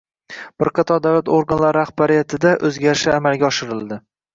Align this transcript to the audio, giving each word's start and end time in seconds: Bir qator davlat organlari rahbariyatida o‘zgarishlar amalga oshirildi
Bir 0.63 0.71
qator 0.79 1.03
davlat 1.03 1.29
organlari 1.37 1.77
rahbariyatida 1.81 2.59
o‘zgarishlar 2.73 3.23
amalga 3.23 3.51
oshirildi 3.57 4.07